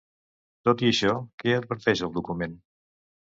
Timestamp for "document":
2.17-2.57